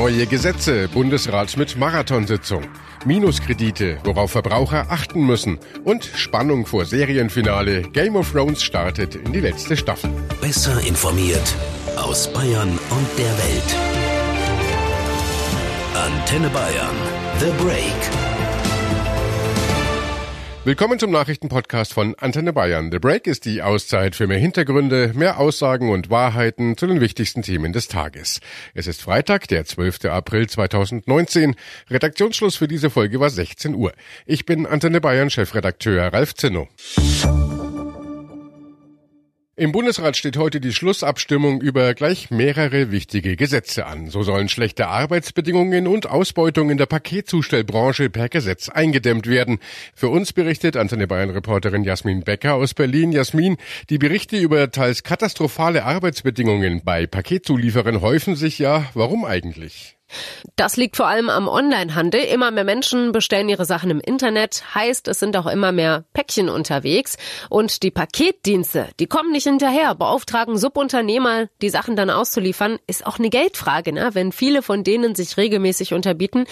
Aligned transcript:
Neue 0.00 0.26
Gesetze, 0.26 0.88
Bundesrat 0.88 1.58
mit 1.58 1.76
Marathonsitzung. 1.76 2.62
Minuskredite, 3.04 3.98
worauf 4.02 4.30
Verbraucher 4.30 4.86
achten 4.88 5.26
müssen. 5.26 5.58
Und 5.84 6.06
Spannung 6.14 6.64
vor 6.64 6.86
Serienfinale. 6.86 7.82
Game 7.82 8.16
of 8.16 8.32
Thrones 8.32 8.62
startet 8.62 9.14
in 9.14 9.30
die 9.30 9.40
letzte 9.40 9.76
Staffel. 9.76 10.10
Besser 10.40 10.80
informiert 10.86 11.54
aus 11.96 12.32
Bayern 12.32 12.70
und 12.70 13.18
der 13.18 13.26
Welt. 13.26 13.76
Antenne 15.94 16.48
Bayern. 16.48 16.96
The 17.38 17.62
Break. 17.62 18.29
Willkommen 20.62 20.98
zum 20.98 21.10
Nachrichtenpodcast 21.10 21.94
von 21.94 22.14
Antenne 22.16 22.52
Bayern. 22.52 22.92
The 22.92 22.98
Break 22.98 23.26
ist 23.26 23.46
die 23.46 23.62
Auszeit 23.62 24.14
für 24.14 24.26
mehr 24.26 24.36
Hintergründe, 24.36 25.12
mehr 25.14 25.40
Aussagen 25.40 25.90
und 25.90 26.10
Wahrheiten 26.10 26.76
zu 26.76 26.86
den 26.86 27.00
wichtigsten 27.00 27.40
Themen 27.40 27.72
des 27.72 27.88
Tages. 27.88 28.40
Es 28.74 28.86
ist 28.86 29.00
Freitag, 29.00 29.48
der 29.48 29.64
12. 29.64 30.04
April 30.04 30.50
2019. 30.50 31.56
Redaktionsschluss 31.88 32.56
für 32.56 32.68
diese 32.68 32.90
Folge 32.90 33.20
war 33.20 33.30
16 33.30 33.74
Uhr. 33.74 33.94
Ich 34.26 34.44
bin 34.44 34.66
Antenne 34.66 35.00
Bayern 35.00 35.30
Chefredakteur 35.30 36.12
Ralf 36.12 36.34
Zinno. 36.34 36.68
Im 39.60 39.72
Bundesrat 39.72 40.16
steht 40.16 40.38
heute 40.38 40.58
die 40.58 40.72
Schlussabstimmung 40.72 41.60
über 41.60 41.92
gleich 41.92 42.30
mehrere 42.30 42.90
wichtige 42.90 43.36
Gesetze 43.36 43.84
an. 43.84 44.08
So 44.08 44.22
sollen 44.22 44.48
schlechte 44.48 44.88
Arbeitsbedingungen 44.88 45.86
und 45.86 46.08
Ausbeutung 46.08 46.70
in 46.70 46.78
der 46.78 46.86
Paketzustellbranche 46.86 48.08
per 48.08 48.30
Gesetz 48.30 48.70
eingedämmt 48.70 49.26
werden. 49.26 49.58
Für 49.94 50.08
uns 50.08 50.32
berichtet 50.32 50.78
Antenne 50.78 51.06
Bayern 51.06 51.28
Reporterin 51.28 51.84
Jasmin 51.84 52.22
Becker 52.22 52.54
aus 52.54 52.72
Berlin. 52.72 53.12
Jasmin, 53.12 53.58
die 53.90 53.98
Berichte 53.98 54.38
über 54.38 54.70
teils 54.70 55.02
katastrophale 55.02 55.84
Arbeitsbedingungen 55.84 56.80
bei 56.82 57.06
Paketzulieferern 57.06 58.00
häufen 58.00 58.36
sich 58.36 58.58
ja. 58.58 58.86
Warum 58.94 59.26
eigentlich? 59.26 59.99
Das 60.56 60.76
liegt 60.76 60.96
vor 60.96 61.06
allem 61.06 61.30
am 61.30 61.48
Onlinehandel. 61.48 62.20
Immer 62.20 62.50
mehr 62.50 62.64
Menschen 62.64 63.12
bestellen 63.12 63.48
ihre 63.48 63.64
Sachen 63.64 63.90
im 63.90 64.00
Internet. 64.00 64.62
Heißt, 64.74 65.08
es 65.08 65.18
sind 65.18 65.36
auch 65.36 65.46
immer 65.46 65.72
mehr 65.72 66.04
Päckchen 66.12 66.48
unterwegs. 66.48 67.16
Und 67.48 67.82
die 67.82 67.90
Paketdienste, 67.90 68.88
die 68.98 69.06
kommen 69.06 69.32
nicht 69.32 69.44
hinterher, 69.44 69.94
beauftragen 69.94 70.58
Subunternehmer, 70.58 71.48
die 71.62 71.70
Sachen 71.70 71.96
dann 71.96 72.10
auszuliefern, 72.10 72.78
ist 72.86 73.06
auch 73.06 73.18
eine 73.18 73.30
Geldfrage, 73.30 73.92
ne? 73.92 74.10
wenn 74.12 74.32
viele 74.32 74.62
von 74.62 74.84
denen 74.84 75.14
sich 75.14 75.36
regelmäßig 75.36 75.94
unterbieten. 75.94 76.44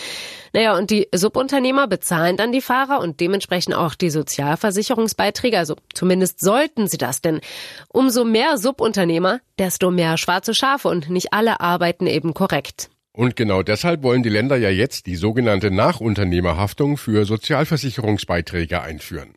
Naja, 0.53 0.77
und 0.77 0.91
die 0.91 1.09
Subunternehmer 1.15 1.87
bezahlen 1.87 2.37
dann 2.37 2.53
die 2.53 2.61
Fahrer 2.61 3.01
und 3.01 3.21
dementsprechend 3.21 3.75
auch 3.75 3.95
die 3.95 4.11
Sozialversicherungsbeiträge. 4.11 5.59
Also 5.59 5.77
zumindest 5.95 6.41
sollten 6.41 6.89
sie 6.89 6.99
das, 6.99 7.21
denn 7.21 7.41
umso 7.89 8.25
mehr 8.25 8.59
Subunternehmer, 8.59 9.41
desto 9.59 9.91
mehr 9.91 10.17
schwarze 10.17 10.55
Schafe 10.55 10.89
und 10.89 11.11
nicht 11.11 11.33
alle 11.33 11.61
arbeiten 11.61 12.07
eben 12.07 12.35
korrekt. 12.35 12.91
Und 13.19 13.35
genau 13.35 13.65
deshalb 13.65 14.05
wollen 14.05 14.23
die 14.23 14.29
Länder 14.29 14.57
ja 14.57 14.71
jetzt 14.71 15.07
die 15.07 15.17
sogenannte 15.17 15.73
Nachunternehmerhaftung 15.73 16.97
für 16.97 17.25
Sozialversicherungsbeiträge 17.25 18.81
einführen. 18.81 19.35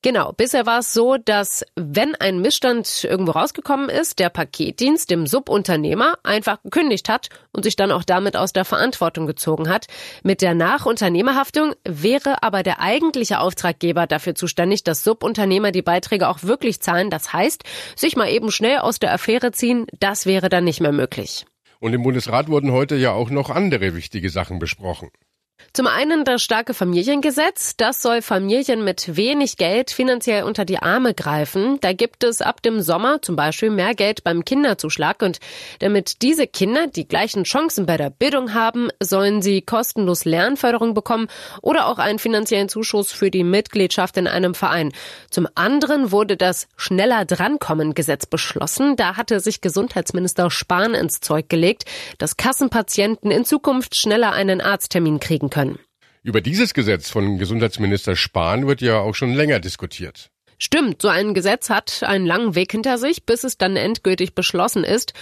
Genau, 0.00 0.32
bisher 0.32 0.64
war 0.64 0.78
es 0.78 0.94
so, 0.94 1.18
dass 1.22 1.62
wenn 1.76 2.14
ein 2.14 2.40
Missstand 2.40 3.04
irgendwo 3.04 3.32
rausgekommen 3.32 3.90
ist, 3.90 4.18
der 4.18 4.30
Paketdienst 4.30 5.10
dem 5.10 5.26
Subunternehmer 5.26 6.14
einfach 6.22 6.62
gekündigt 6.62 7.10
hat 7.10 7.28
und 7.52 7.64
sich 7.64 7.76
dann 7.76 7.92
auch 7.92 8.02
damit 8.02 8.34
aus 8.34 8.54
der 8.54 8.64
Verantwortung 8.64 9.26
gezogen 9.26 9.68
hat. 9.68 9.88
Mit 10.22 10.40
der 10.40 10.54
Nachunternehmerhaftung 10.54 11.74
wäre 11.84 12.42
aber 12.42 12.62
der 12.62 12.80
eigentliche 12.80 13.40
Auftraggeber 13.40 14.06
dafür 14.06 14.34
zuständig, 14.34 14.84
dass 14.84 15.04
Subunternehmer 15.04 15.70
die 15.70 15.82
Beiträge 15.82 16.28
auch 16.28 16.44
wirklich 16.44 16.80
zahlen. 16.80 17.10
Das 17.10 17.34
heißt, 17.34 17.62
sich 17.94 18.16
mal 18.16 18.30
eben 18.30 18.50
schnell 18.50 18.78
aus 18.78 19.00
der 19.00 19.12
Affäre 19.12 19.52
ziehen, 19.52 19.84
das 20.00 20.24
wäre 20.24 20.48
dann 20.48 20.64
nicht 20.64 20.80
mehr 20.80 20.92
möglich. 20.92 21.44
Und 21.82 21.94
im 21.94 22.04
Bundesrat 22.04 22.46
wurden 22.46 22.70
heute 22.70 22.94
ja 22.94 23.10
auch 23.10 23.28
noch 23.28 23.50
andere 23.50 23.96
wichtige 23.96 24.30
Sachen 24.30 24.60
besprochen. 24.60 25.10
Zum 25.72 25.86
einen 25.86 26.26
das 26.26 26.42
starke 26.42 26.74
Familiengesetz. 26.74 27.76
Das 27.78 28.02
soll 28.02 28.20
Familien 28.20 28.84
mit 28.84 29.16
wenig 29.16 29.56
Geld 29.56 29.90
finanziell 29.90 30.42
unter 30.42 30.66
die 30.66 30.78
Arme 30.78 31.14
greifen. 31.14 31.78
Da 31.80 31.94
gibt 31.94 32.24
es 32.24 32.42
ab 32.42 32.60
dem 32.60 32.82
Sommer 32.82 33.22
zum 33.22 33.36
Beispiel 33.36 33.70
mehr 33.70 33.94
Geld 33.94 34.22
beim 34.22 34.44
Kinderzuschlag. 34.44 35.22
Und 35.22 35.38
damit 35.78 36.20
diese 36.20 36.46
Kinder 36.46 36.88
die 36.88 37.08
gleichen 37.08 37.44
Chancen 37.44 37.86
bei 37.86 37.96
der 37.96 38.10
Bildung 38.10 38.52
haben, 38.52 38.90
sollen 39.00 39.40
sie 39.40 39.62
kostenlos 39.62 40.26
Lernförderung 40.26 40.92
bekommen 40.92 41.28
oder 41.62 41.86
auch 41.86 41.98
einen 41.98 42.18
finanziellen 42.18 42.68
Zuschuss 42.68 43.10
für 43.10 43.30
die 43.30 43.44
Mitgliedschaft 43.44 44.18
in 44.18 44.26
einem 44.26 44.54
Verein. 44.54 44.92
Zum 45.30 45.48
anderen 45.54 46.12
wurde 46.12 46.36
das 46.36 46.68
Schneller 46.76 47.24
Drankommen 47.24 47.94
Gesetz 47.94 48.26
beschlossen. 48.26 48.96
Da 48.96 49.16
hatte 49.16 49.40
sich 49.40 49.62
Gesundheitsminister 49.62 50.50
Spahn 50.50 50.92
ins 50.92 51.20
Zeug 51.20 51.48
gelegt, 51.48 51.84
dass 52.18 52.36
Kassenpatienten 52.36 53.30
in 53.30 53.46
Zukunft 53.46 53.96
schneller 53.96 54.32
einen 54.32 54.60
Arzttermin 54.60 55.18
kriegen 55.18 55.48
können. 55.52 55.78
Über 56.24 56.40
dieses 56.40 56.74
Gesetz 56.74 57.10
von 57.10 57.38
Gesundheitsminister 57.38 58.16
Spahn 58.16 58.66
wird 58.66 58.80
ja 58.80 58.98
auch 58.98 59.14
schon 59.14 59.34
länger 59.34 59.60
diskutiert. 59.60 60.30
Stimmt, 60.58 61.02
so 61.02 61.08
ein 61.08 61.34
Gesetz 61.34 61.70
hat 61.70 62.02
einen 62.04 62.24
langen 62.24 62.54
Weg 62.54 62.72
hinter 62.72 62.96
sich, 62.96 63.26
bis 63.26 63.42
es 63.44 63.58
dann 63.58 63.76
endgültig 63.76 64.34
beschlossen 64.34 64.84
ist. 64.84 65.12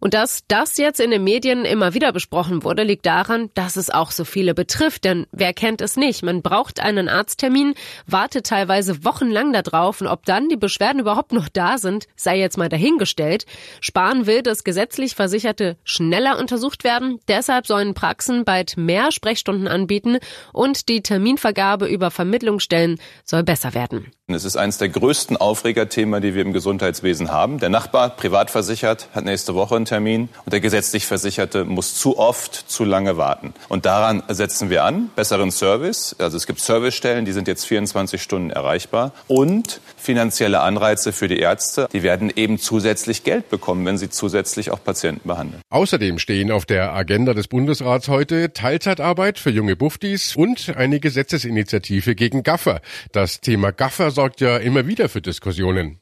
Und 0.00 0.14
dass 0.14 0.44
das 0.48 0.76
jetzt 0.76 1.00
in 1.00 1.10
den 1.10 1.24
Medien 1.24 1.64
immer 1.64 1.94
wieder 1.94 2.12
besprochen 2.12 2.64
wurde, 2.64 2.82
liegt 2.82 3.06
daran, 3.06 3.50
dass 3.54 3.76
es 3.76 3.90
auch 3.90 4.10
so 4.10 4.24
viele 4.24 4.54
betrifft. 4.54 5.04
Denn 5.04 5.26
wer 5.32 5.52
kennt 5.52 5.80
es 5.80 5.96
nicht? 5.96 6.22
Man 6.22 6.42
braucht 6.42 6.80
einen 6.80 7.08
Arzttermin, 7.08 7.74
wartet 8.06 8.46
teilweise 8.46 9.04
wochenlang 9.04 9.52
darauf 9.52 10.00
und 10.00 10.06
ob 10.06 10.24
dann 10.24 10.48
die 10.48 10.56
Beschwerden 10.56 11.00
überhaupt 11.00 11.32
noch 11.32 11.48
da 11.48 11.78
sind, 11.78 12.06
sei 12.16 12.38
jetzt 12.38 12.58
mal 12.58 12.68
dahingestellt. 12.68 13.46
Spahn 13.80 14.26
will, 14.26 14.42
dass 14.42 14.64
gesetzlich 14.64 15.14
Versicherte 15.14 15.76
schneller 15.84 16.38
untersucht 16.38 16.84
werden. 16.84 17.18
Deshalb 17.28 17.66
sollen 17.66 17.94
Praxen 17.94 18.44
bald 18.44 18.76
mehr 18.76 19.12
Sprechstunden 19.12 19.68
anbieten 19.68 20.18
und 20.52 20.88
die 20.88 21.02
Terminvergabe 21.02 21.86
über 21.86 22.10
Vermittlungsstellen 22.10 23.00
soll 23.24 23.42
besser 23.42 23.74
werden. 23.74 24.12
Es 24.28 24.44
ist 24.44 24.56
eines 24.56 24.78
der 24.78 24.88
größten 24.88 25.36
Aufregerthemen, 25.36 26.20
die 26.20 26.34
wir 26.34 26.42
im 26.42 26.52
Gesundheitswesen 26.52 27.30
haben. 27.30 27.58
Der 27.58 27.68
Nachbar, 27.68 28.10
privat 28.10 28.50
versichert, 28.50 29.08
hat 29.14 29.24
nächste 29.24 29.54
Woche 29.54 29.76
Termin 29.86 30.28
und 30.44 30.52
der 30.52 30.60
gesetzlich 30.60 31.06
Versicherte 31.06 31.64
muss 31.64 31.94
zu 31.94 32.18
oft 32.18 32.54
zu 32.54 32.84
lange 32.84 33.16
warten. 33.16 33.54
Und 33.68 33.86
daran 33.86 34.22
setzen 34.28 34.68
wir 34.68 34.84
an. 34.84 35.10
Besseren 35.16 35.50
Service. 35.50 36.14
Also 36.18 36.36
es 36.36 36.46
gibt 36.46 36.60
Servicestellen, 36.60 37.24
die 37.24 37.32
sind 37.32 37.48
jetzt 37.48 37.64
24 37.64 38.20
Stunden 38.20 38.50
erreichbar 38.50 39.12
und 39.28 39.80
finanzielle 39.96 40.60
Anreize 40.60 41.12
für 41.12 41.28
die 41.28 41.38
Ärzte. 41.38 41.88
Die 41.92 42.02
werden 42.02 42.32
eben 42.34 42.58
zusätzlich 42.58 43.24
Geld 43.24 43.48
bekommen, 43.48 43.86
wenn 43.86 43.98
sie 43.98 44.10
zusätzlich 44.10 44.70
auch 44.70 44.82
Patienten 44.84 45.28
behandeln. 45.28 45.62
Außerdem 45.70 46.18
stehen 46.18 46.50
auf 46.50 46.66
der 46.66 46.92
Agenda 46.92 47.34
des 47.34 47.48
Bundesrats 47.48 48.08
heute 48.08 48.52
Teilzeitarbeit 48.52 49.38
für 49.38 49.50
junge 49.50 49.76
Buftis 49.76 50.36
und 50.36 50.76
eine 50.76 51.00
Gesetzesinitiative 51.00 52.14
gegen 52.14 52.42
Gaffer. 52.42 52.80
Das 53.12 53.40
Thema 53.40 53.72
Gaffer 53.72 54.10
sorgt 54.10 54.40
ja 54.40 54.56
immer 54.58 54.86
wieder 54.86 55.08
für 55.08 55.22
Diskussionen. 55.22 56.00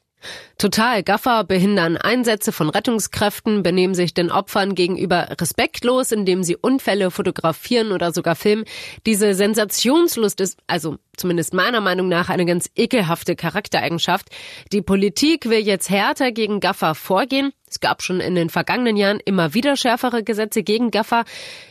Total. 0.57 1.03
Gaffer 1.03 1.43
behindern 1.43 1.97
Einsätze 1.97 2.51
von 2.51 2.69
Rettungskräften, 2.69 3.61
benehmen 3.61 3.93
sich 3.93 4.13
den 4.13 4.31
Opfern 4.31 4.73
gegenüber 4.73 5.35
respektlos, 5.39 6.11
indem 6.11 6.43
sie 6.43 6.55
Unfälle 6.55 7.11
fotografieren 7.11 7.91
oder 7.91 8.13
sogar 8.13 8.35
filmen. 8.35 8.65
Diese 9.05 9.33
Sensationslust 9.33 10.39
ist, 10.39 10.57
also 10.67 10.97
zumindest 11.17 11.53
meiner 11.53 11.81
Meinung 11.81 12.07
nach, 12.07 12.29
eine 12.29 12.45
ganz 12.45 12.69
ekelhafte 12.75 13.35
Charaktereigenschaft. 13.35 14.29
Die 14.71 14.81
Politik 14.81 15.49
will 15.49 15.59
jetzt 15.59 15.89
härter 15.89 16.31
gegen 16.31 16.59
Gaffer 16.59 16.95
vorgehen. 16.95 17.51
Es 17.75 17.81
gab 17.81 18.01
schon 18.01 18.21
in 18.21 18.35
den 18.35 18.49
vergangenen 18.49 18.95
Jahren 18.95 19.19
immer 19.19 19.53
wieder 19.53 19.75
schärfere 19.75 20.23
Gesetze 20.23 20.63
gegen 20.63 20.91
Gaffer. 20.91 21.25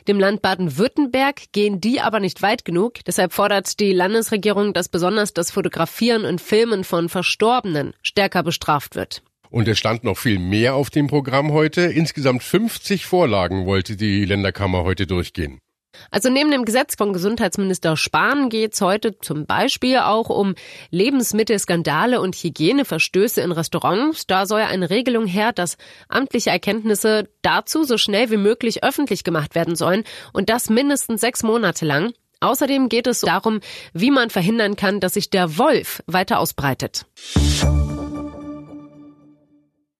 Dem 0.06 0.20
Land 0.20 0.42
Baden-Württemberg 0.42 1.50
gehen 1.52 1.80
die 1.80 2.02
aber 2.02 2.20
nicht 2.20 2.42
weit 2.42 2.66
genug. 2.66 3.02
Deshalb 3.06 3.32
fordert 3.32 3.80
die 3.80 3.94
Landesregierung, 3.94 4.74
dass 4.74 4.90
besonders 4.90 5.32
das 5.32 5.50
Fotografieren 5.50 6.26
und 6.26 6.42
Filmen 6.42 6.84
von 6.84 7.08
Verstorbenen 7.08 7.94
stärker 8.02 8.42
bestraft 8.42 8.96
wird. 8.96 9.22
Und 9.48 9.66
es 9.66 9.78
stand 9.78 10.04
noch 10.04 10.18
viel 10.18 10.38
mehr 10.38 10.74
auf 10.74 10.90
dem 10.90 11.06
Programm 11.06 11.52
heute. 11.52 11.80
Insgesamt 11.80 12.42
50 12.42 13.06
Vorlagen 13.06 13.64
wollte 13.64 13.96
die 13.96 14.26
Länderkammer 14.26 14.84
heute 14.84 15.06
durchgehen. 15.06 15.58
Also 16.10 16.30
neben 16.30 16.50
dem 16.50 16.64
Gesetz 16.64 16.94
von 16.96 17.12
Gesundheitsminister 17.12 17.96
Spahn 17.96 18.48
geht 18.48 18.74
es 18.74 18.80
heute 18.80 19.18
zum 19.18 19.46
Beispiel 19.46 19.98
auch 19.98 20.28
um 20.28 20.54
Lebensmittelskandale 20.90 22.20
und 22.20 22.34
Hygieneverstöße 22.34 23.40
in 23.40 23.52
Restaurants. 23.52 24.26
Da 24.26 24.46
soll 24.46 24.62
eine 24.62 24.90
Regelung 24.90 25.26
her, 25.26 25.52
dass 25.52 25.76
amtliche 26.08 26.50
Erkenntnisse 26.50 27.28
dazu 27.42 27.84
so 27.84 27.98
schnell 27.98 28.30
wie 28.30 28.36
möglich 28.36 28.82
öffentlich 28.84 29.24
gemacht 29.24 29.54
werden 29.54 29.76
sollen 29.76 30.04
und 30.32 30.48
das 30.48 30.70
mindestens 30.70 31.20
sechs 31.20 31.42
Monate 31.42 31.84
lang. 31.84 32.12
Außerdem 32.40 32.88
geht 32.88 33.06
es 33.06 33.20
darum, 33.20 33.60
wie 33.94 34.10
man 34.10 34.28
verhindern 34.28 34.76
kann, 34.76 35.00
dass 35.00 35.14
sich 35.14 35.30
der 35.30 35.56
Wolf 35.56 36.02
weiter 36.06 36.38
ausbreitet. 36.38 37.06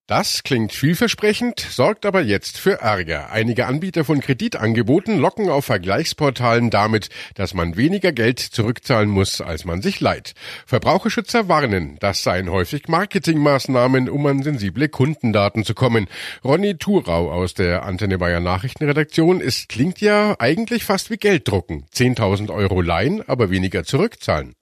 Das 0.06 0.42
klingt 0.42 0.74
vielversprechend, 0.74 1.60
sorgt 1.60 2.04
aber 2.04 2.20
jetzt 2.20 2.58
für 2.58 2.82
Ärger. 2.82 3.30
Einige 3.30 3.64
Anbieter 3.64 4.04
von 4.04 4.20
Kreditangeboten 4.20 5.18
locken 5.18 5.48
auf 5.48 5.64
Vergleichsportalen 5.64 6.68
damit, 6.68 7.08
dass 7.36 7.54
man 7.54 7.78
weniger 7.78 8.12
Geld 8.12 8.38
zurückzahlen 8.38 9.08
muss, 9.08 9.40
als 9.40 9.64
man 9.64 9.80
sich 9.80 10.00
leiht. 10.00 10.34
Verbraucherschützer 10.66 11.48
warnen, 11.48 11.96
das 12.00 12.22
seien 12.22 12.50
häufig 12.50 12.86
Marketingmaßnahmen, 12.86 14.10
um 14.10 14.26
an 14.26 14.42
sensible 14.42 14.90
Kundendaten 14.90 15.64
zu 15.64 15.72
kommen. 15.72 16.06
Ronny 16.44 16.76
Thurau 16.76 17.32
aus 17.32 17.54
der 17.54 17.84
Antenne 17.84 18.18
Bayern 18.18 18.42
Nachrichtenredaktion, 18.42 19.40
es 19.40 19.68
klingt 19.68 20.02
ja 20.02 20.36
eigentlich 20.38 20.84
fast 20.84 21.10
wie 21.10 21.16
Gelddrucken. 21.16 21.86
10.000 21.94 22.52
Euro 22.52 22.82
leihen, 22.82 23.26
aber 23.26 23.48
weniger 23.48 23.84
zurückzahlen. 23.84 24.54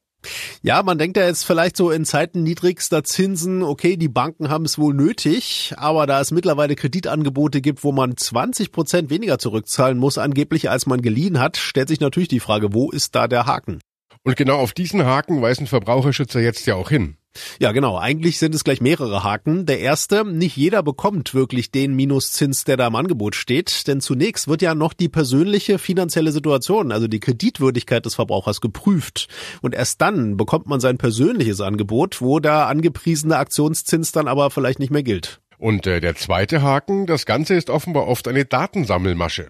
Ja, 0.63 0.83
man 0.83 0.99
denkt 0.99 1.17
ja 1.17 1.27
jetzt 1.27 1.45
vielleicht 1.45 1.77
so 1.77 1.91
in 1.91 2.05
Zeiten 2.05 2.43
niedrigster 2.43 3.05
Zinsen, 3.05 3.63
okay, 3.63 3.97
die 3.97 4.09
Banken 4.09 4.49
haben 4.49 4.65
es 4.65 4.79
wohl 4.79 4.95
nötig, 4.95 5.75
aber 5.77 6.07
da 6.07 6.21
es 6.21 6.31
mittlerweile 6.31 6.77
Kreditangebote 6.77 7.61
gibt, 7.61 7.85
wo 7.85 7.93
man 7.93 8.17
20 8.17 8.73
Prozent 8.73 9.11
weniger 9.11 9.39
zurückzahlen 9.39 9.99
muss, 9.99 10.19
angeblich 10.19 10.71
als 10.71 10.87
man 10.87 11.03
geliehen 11.03 11.41
hat, 11.41 11.57
stellt 11.57 11.89
sich 11.89 12.01
natürlich 12.01 12.29
die 12.29 12.41
Frage, 12.41 12.73
wo 12.73 12.91
ist 12.91 13.15
da 13.15 13.29
der 13.29 13.47
Haken? 13.47 13.81
Und 14.25 14.37
genau 14.37 14.59
auf 14.59 14.73
diesen 14.73 15.05
Haken 15.05 15.43
weisen 15.43 15.67
Verbraucherschützer 15.67 16.41
jetzt 16.41 16.67
ja 16.67 16.77
auch 16.77 16.91
hin. 16.91 17.17
Ja, 17.59 17.73
genau. 17.73 17.99
Eigentlich 17.99 18.39
sind 18.39 18.55
es 18.55 18.63
gleich 18.63 18.81
mehrere 18.81 19.25
Haken. 19.25 19.67
Der 19.67 19.81
erste, 19.81 20.25
nicht 20.25 20.57
jeder 20.57 20.83
bekommt 20.83 21.35
wirklich 21.35 21.71
den 21.71 21.95
Minuszins, 21.95 22.65
der 22.65 22.77
da 22.77 22.87
im 22.87 22.95
Angebot 22.95 23.35
steht. 23.35 23.87
Denn 23.89 24.01
zunächst 24.01 24.49
wird 24.49 24.63
ja 24.63 24.75
noch 24.75 24.93
die 24.93 25.09
persönliche 25.09 25.79
finanzielle 25.79 26.31
Situation, 26.31 26.93
also 26.93 27.09
die 27.09 27.21
Kreditwürdigkeit 27.21 28.05
des 28.05 28.15
Verbrauchers 28.15 28.61
geprüft. 28.61 29.29
Und 29.61 29.75
erst 29.75 30.01
dann 30.01 30.37
bekommt 30.37 30.67
man 30.67 30.81
sein 30.81 30.99
persönliches 30.99 31.61
Angebot, 31.61 32.21
wo 32.21 32.39
der 32.39 32.67
angepriesene 32.69 33.37
Aktionszins 33.37 34.13
dann 34.13 34.29
aber 34.29 34.51
vielleicht 34.51 34.79
nicht 34.79 34.93
mehr 34.93 35.03
gilt. 35.03 35.41
Und 35.59 35.87
äh, 35.87 36.01
der 36.01 36.17
zweite 36.17 36.63
Haken, 36.63 37.07
das 37.07 37.25
Ganze 37.25 37.55
ist 37.55 37.71
offenbar 37.71 38.09
oft 38.09 38.29
eine 38.29 38.45
Datensammelmasche. 38.45 39.49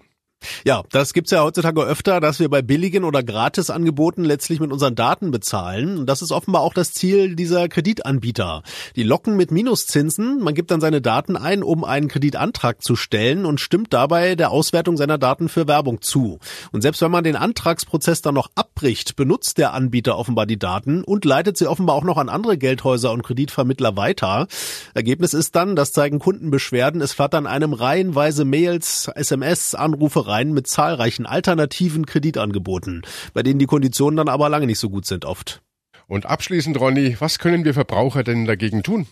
Ja, 0.65 0.83
das 0.91 1.13
gibt's 1.13 1.31
ja 1.31 1.43
heutzutage 1.43 1.81
öfter, 1.81 2.19
dass 2.19 2.39
wir 2.39 2.49
bei 2.49 2.61
billigen 2.61 3.03
oder 3.03 3.23
Gratisangeboten 3.23 4.23
letztlich 4.23 4.59
mit 4.59 4.71
unseren 4.71 4.95
Daten 4.95 5.31
bezahlen. 5.31 5.97
Und 5.97 6.07
das 6.07 6.21
ist 6.21 6.31
offenbar 6.31 6.61
auch 6.61 6.73
das 6.73 6.93
Ziel 6.93 7.35
dieser 7.35 7.67
Kreditanbieter. 7.67 8.63
Die 8.95 9.03
locken 9.03 9.35
mit 9.35 9.51
Minuszinsen. 9.51 10.41
Man 10.41 10.53
gibt 10.53 10.71
dann 10.71 10.81
seine 10.81 11.01
Daten 11.01 11.37
ein, 11.37 11.63
um 11.63 11.83
einen 11.83 12.07
Kreditantrag 12.07 12.81
zu 12.81 12.95
stellen 12.95 13.45
und 13.45 13.59
stimmt 13.59 13.93
dabei 13.93 14.35
der 14.35 14.51
Auswertung 14.51 14.97
seiner 14.97 15.17
Daten 15.17 15.49
für 15.49 15.67
Werbung 15.67 16.01
zu. 16.01 16.39
Und 16.71 16.81
selbst 16.81 17.01
wenn 17.01 17.11
man 17.11 17.23
den 17.23 17.35
Antragsprozess 17.35 18.21
dann 18.21 18.35
noch 18.35 18.51
abbricht, 18.55 19.15
benutzt 19.15 19.57
der 19.57 19.73
Anbieter 19.73 20.17
offenbar 20.17 20.45
die 20.45 20.59
Daten 20.59 21.03
und 21.03 21.25
leitet 21.25 21.57
sie 21.57 21.67
offenbar 21.67 21.95
auch 21.95 22.03
noch 22.03 22.17
an 22.17 22.29
andere 22.29 22.57
Geldhäuser 22.57 23.11
und 23.11 23.23
Kreditvermittler 23.23 23.95
weiter. 23.95 24.47
Ergebnis 24.93 25.33
ist 25.33 25.55
dann, 25.55 25.75
das 25.75 25.93
zeigen 25.93 26.19
Kundenbeschwerden, 26.19 27.01
es 27.01 27.13
flattern 27.13 27.47
einem 27.47 27.73
reihenweise 27.73 28.45
Mails, 28.45 29.09
SMS, 29.15 29.75
Anrufe 29.75 30.27
rein 30.27 30.32
mit 30.41 30.67
zahlreichen 30.67 31.25
alternativen 31.25 32.05
Kreditangeboten, 32.05 33.03
bei 33.33 33.43
denen 33.43 33.59
die 33.59 33.65
Konditionen 33.65 34.17
dann 34.17 34.29
aber 34.29 34.49
lange 34.49 34.65
nicht 34.65 34.79
so 34.79 34.89
gut 34.89 35.05
sind 35.05 35.25
oft. 35.25 35.61
Und 36.07 36.25
abschließend, 36.25 36.79
Ronny, 36.79 37.15
was 37.19 37.39
können 37.39 37.65
wir 37.65 37.73
Verbraucher 37.73 38.23
denn 38.23 38.45
dagegen 38.45 38.83
tun? 38.83 39.07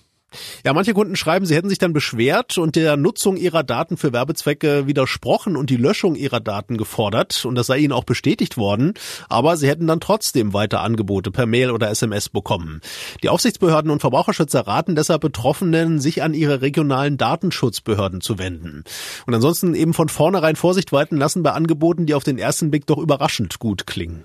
Ja, 0.66 0.74
manche 0.74 0.94
Kunden 0.94 1.16
schreiben, 1.16 1.46
sie 1.46 1.56
hätten 1.56 1.70
sich 1.70 1.78
dann 1.78 1.94
beschwert 1.94 2.58
und 2.58 2.76
der 2.76 2.98
Nutzung 2.98 3.38
ihrer 3.38 3.64
Daten 3.64 3.98
für 3.98 4.14
Werbezwecke 4.14 4.88
widersprochen 4.88 5.56
und 5.56 5.70
die 5.70 5.78
Löschung 5.78 6.16
ihrer 6.16 6.40
Daten 6.40 6.78
gefordert 6.78 7.46
und 7.46 7.56
das 7.56 7.68
sei 7.68 7.80
ihnen 7.80 7.94
auch 7.94 8.04
bestätigt 8.04 8.58
worden, 8.58 8.94
aber 9.30 9.58
sie 9.58 9.68
hätten 9.68 9.88
dann 9.88 10.00
trotzdem 10.00 10.54
weiter 10.54 10.82
Angebote 10.82 11.32
per 11.32 11.46
Mail 11.46 11.72
oder 11.72 11.90
SMS 11.90 12.30
bekommen. 12.30 12.82
Die 13.24 13.30
Aufsichtsbehörden 13.30 13.92
und 13.92 14.00
Verbraucherschützer 14.00 14.68
raten 14.68 14.96
deshalb 14.96 15.22
Betroffenen, 15.22 16.00
sich 16.00 16.24
an 16.24 16.34
ihre 16.34 16.62
regionalen 16.62 17.18
Datenschutzbehörden 17.18 18.22
zu 18.22 18.40
wenden. 18.40 18.84
Und 19.26 19.34
ansonsten 19.34 19.76
eben 19.76 19.94
von 19.94 20.10
vornherein 20.10 20.56
Vorsicht 20.56 20.92
walten 20.92 21.18
lassen 21.18 21.44
bei 21.44 21.52
Angeboten, 21.52 22.06
die 22.06 22.14
auf 22.14 22.24
den 22.24 22.38
ersten 22.38 22.72
Blick 22.72 22.86
doch 22.88 22.98
überraschend 22.98 23.60
gut 23.60 23.88
klingen. 23.88 24.24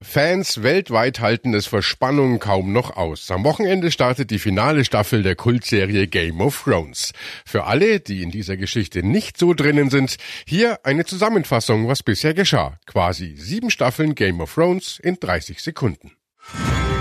Fans 0.00 0.62
weltweit 0.62 1.18
halten 1.18 1.54
es 1.54 1.66
vor 1.66 1.82
Spannung 1.82 2.38
kaum 2.38 2.72
noch 2.72 2.96
aus. 2.96 3.32
Am 3.32 3.42
Wochenende 3.42 3.90
startet 3.90 4.30
die 4.30 4.38
finale 4.38 4.84
Staffel 4.84 5.24
der 5.24 5.34
Kultserie 5.34 6.06
Game 6.06 6.40
of 6.40 6.62
Thrones. 6.62 7.12
Für 7.44 7.64
alle, 7.64 7.98
die 7.98 8.22
in 8.22 8.30
dieser 8.30 8.56
Geschichte 8.56 9.02
nicht 9.02 9.38
so 9.38 9.54
drinnen 9.54 9.90
sind, 9.90 10.16
hier 10.46 10.78
eine 10.84 11.04
Zusammenfassung, 11.04 11.88
was 11.88 12.04
bisher 12.04 12.32
geschah. 12.32 12.78
Quasi 12.86 13.34
sieben 13.36 13.70
Staffeln 13.70 14.14
Game 14.14 14.40
of 14.40 14.54
Thrones 14.54 15.00
in 15.02 15.18
30 15.18 15.60
Sekunden. 15.60 16.12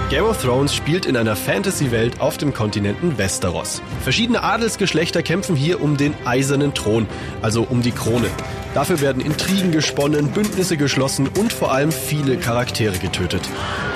Game 0.09 0.23
of 0.23 0.41
Thrones 0.41 0.73
spielt 0.73 1.05
in 1.05 1.17
einer 1.17 1.35
Fantasy-Welt 1.35 2.21
auf 2.21 2.37
dem 2.37 2.53
Kontinenten 2.53 3.17
Westeros. 3.17 3.81
Verschiedene 4.03 4.41
Adelsgeschlechter 4.41 5.21
kämpfen 5.21 5.53
hier 5.53 5.81
um 5.81 5.97
den 5.97 6.13
eisernen 6.23 6.73
Thron, 6.73 7.07
also 7.41 7.63
um 7.63 7.81
die 7.81 7.91
Krone. 7.91 8.29
Dafür 8.73 9.01
werden 9.01 9.21
Intrigen 9.21 9.73
gesponnen, 9.73 10.31
Bündnisse 10.31 10.77
geschlossen 10.77 11.27
und 11.37 11.51
vor 11.51 11.73
allem 11.73 11.91
viele 11.91 12.37
Charaktere 12.37 12.97
getötet. 12.99 13.41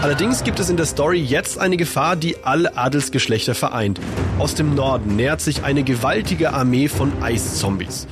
Allerdings 0.01 0.43
gibt 0.43 0.59
es 0.59 0.69
in 0.69 0.75
der 0.75 0.85
Story 0.85 1.19
jetzt 1.21 1.57
eine 1.57 1.77
Gefahr, 1.77 2.17
die 2.17 2.35
alle 2.43 2.75
Adelsgeschlechter 2.75 3.55
vereint. 3.55 4.01
Aus 4.37 4.53
dem 4.53 4.75
Norden 4.75 5.15
nähert 5.15 5.39
sich 5.39 5.63
eine 5.63 5.83
gewaltige 5.83 6.51
Armee 6.51 6.89
von 6.89 7.23
Eiszombies. 7.23 8.05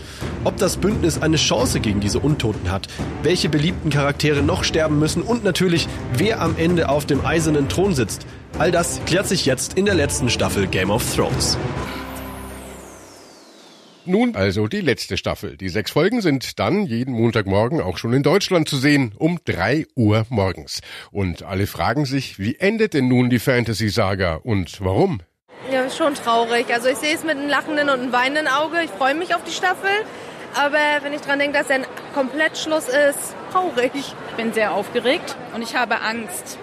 Ob 0.46 0.56
das 0.58 0.78
Bündnis 0.78 1.22
eine 1.22 1.36
Chance 1.36 1.82
gegen 1.82 2.00
diese 2.00 2.20
Untoten 2.20 2.72
hat, 2.72 2.88
welche 3.24 3.50
beliebten 3.50 3.90
Charaktere 3.90 4.42
noch 4.42 4.64
sterben 4.64 4.98
müssen 4.98 5.22
und 5.22 5.44
natürlich, 5.44 5.88
wer 6.14 6.40
am 6.40 6.56
Ende 6.58 6.88
auf 6.88 7.06
dem 7.06 7.26
eisernen 7.26 7.68
Thron 7.68 7.94
sitzt, 7.94 8.26
all 8.58 8.72
das 8.72 9.02
klärt 9.06 9.28
sich 9.28 9.46
jetzt 9.46 9.74
in 9.74 9.86
der 9.86 9.96
letzten 9.96 10.30
Staffel 10.30 10.68
Game 10.68 10.92
of 10.92 11.04
Thrones. 11.14 11.58
Nun 14.06 14.36
also 14.36 14.68
die 14.68 14.82
letzte 14.82 15.18
Staffel. 15.18 15.58
Die 15.58 15.70
sechs 15.70 15.92
Folgen 15.92 16.22
sind 16.22 16.58
dann 16.58 16.86
jeden 16.86 17.14
Montagmorgen 17.14 17.82
auch 17.82 17.98
schon 17.98 18.14
in 18.14 18.24
Deutschland 18.24 18.68
zu 18.70 18.78
sehen, 18.78 19.12
um 19.18 19.40
drei 19.44 19.86
Uhr 19.96 20.26
morgens. 20.30 20.80
Und 21.12 21.44
alle 21.44 21.68
fragen 21.68 22.06
sich, 22.06 22.40
wie 22.40 22.56
endet 22.56 22.94
denn 22.94 23.08
nun 23.08 23.30
die 23.30 23.40
Fantasy-Saga 23.40 24.36
und 24.36 24.80
warum? 24.82 25.20
Ja, 25.72 25.90
schon 25.90 26.16
traurig. 26.16 26.74
Also 26.74 26.88
ich 26.88 26.96
sehe 26.96 27.14
es 27.14 27.24
mit 27.24 27.38
einem 27.38 27.50
lachenden 27.50 27.90
und 27.90 28.00
einem 28.00 28.12
weinenden 28.14 28.48
Auge. 28.48 28.78
Ich 28.84 28.90
freue 28.90 29.14
mich 29.14 29.36
auf 29.36 29.44
die 29.44 29.52
Staffel. 29.52 29.92
Aber 30.60 30.78
wenn 31.04 31.14
ich 31.14 31.22
dran 31.22 31.40
denke, 31.40 31.58
dass 31.58 31.70
ein 31.70 31.86
Komplettschluss 32.14 32.90
ist, 32.90 33.34
traurig. 33.54 33.92
Ich 33.96 34.14
bin 34.36 34.52
sehr 34.52 34.74
aufgeregt 34.74 35.38
und 35.56 35.62
ich 35.62 35.78
habe 35.78 36.02
Angst. 36.02 36.58